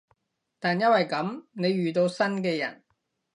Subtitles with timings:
[0.59, 2.83] 但因為噉，你遇到新嘅人